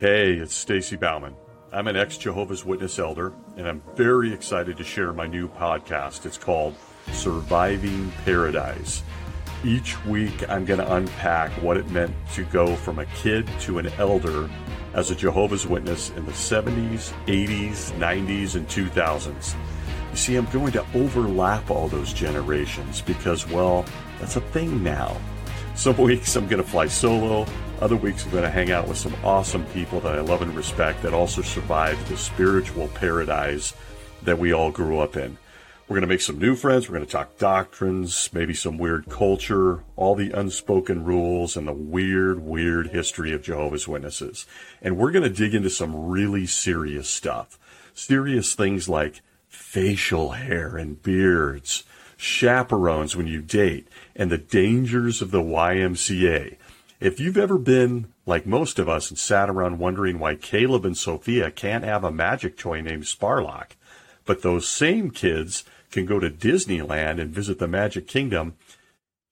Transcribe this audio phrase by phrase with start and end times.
[0.00, 1.34] Hey, it's Stacy Bauman.
[1.72, 6.24] I'm an ex Jehovah's Witness elder, and I'm very excited to share my new podcast.
[6.24, 6.76] It's called
[7.10, 9.02] Surviving Paradise.
[9.64, 13.80] Each week, I'm going to unpack what it meant to go from a kid to
[13.80, 14.48] an elder
[14.94, 19.56] as a Jehovah's Witness in the 70s, 80s, 90s, and 2000s.
[20.12, 23.84] You see, I'm going to overlap all those generations because, well,
[24.20, 25.16] that's a thing now.
[25.78, 27.46] Some weeks I'm going to fly solo.
[27.80, 30.52] Other weeks I'm going to hang out with some awesome people that I love and
[30.56, 33.74] respect that also survived the spiritual paradise
[34.24, 35.38] that we all grew up in.
[35.86, 36.88] We're going to make some new friends.
[36.88, 41.72] We're going to talk doctrines, maybe some weird culture, all the unspoken rules, and the
[41.72, 44.46] weird, weird history of Jehovah's Witnesses.
[44.82, 47.56] And we're going to dig into some really serious stuff.
[47.94, 51.84] Serious things like facial hair and beards,
[52.18, 56.56] chaperones when you date, and the dangers of the YMCA.
[57.00, 60.96] If you've ever been like most of us and sat around wondering why Caleb and
[60.96, 63.76] Sophia can't have a magic toy named Sparlock,
[64.26, 68.54] but those same kids can go to Disneyland and visit the Magic Kingdom,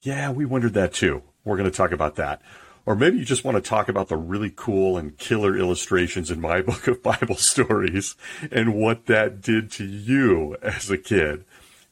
[0.02, 1.22] yeah, we wondered that too.
[1.44, 2.40] We're going to talk about that.
[2.86, 6.40] Or maybe you just want to talk about the really cool and killer illustrations in
[6.40, 8.14] my book of Bible stories
[8.52, 11.44] and what that did to you as a kid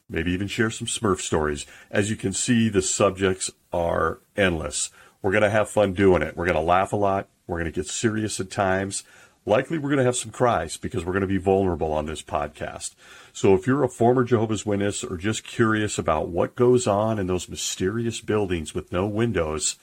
[0.09, 1.65] maybe even share some Smurf stories.
[1.91, 4.89] As you can see, the subjects are endless.
[5.21, 6.37] We're going to have fun doing it.
[6.37, 7.27] We're going to laugh a lot.
[7.47, 9.03] We're going to get serious at times.
[9.47, 12.23] Likely, we're going to have some cries because we're going to be vulnerable on this
[12.23, 12.95] podcast.
[13.31, 17.27] So, if you're a former Jehovah's Witness or just curious about what goes on in
[17.27, 19.77] those mysterious buildings with no windows,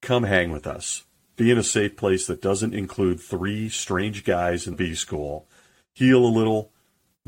[0.00, 1.04] come hang with us.
[1.36, 5.48] Be in a safe place that doesn't include three strange guys in B school.
[5.94, 6.70] Heal a little,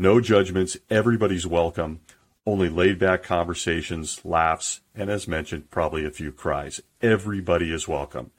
[0.00, 0.78] no judgments.
[0.88, 2.00] Everybody's welcome.
[2.46, 6.80] Only laid back conversations, laughs, and as mentioned, probably a few cries.
[7.02, 8.30] Everybody is welcome.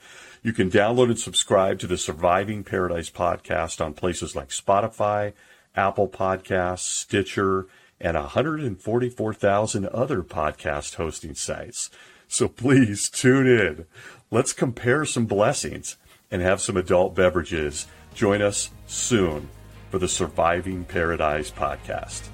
[0.42, 5.34] You can download and subscribe to the Surviving Paradise podcast on places like Spotify,
[5.76, 7.68] Apple Podcasts, Stitcher,
[8.00, 11.92] and 144,000 other podcast hosting sites.
[12.28, 13.86] So please tune in.
[14.32, 15.98] Let's compare some blessings
[16.32, 17.86] and have some adult beverages.
[18.16, 19.50] Join us soon
[19.92, 22.30] for the Surviving Paradise podcast.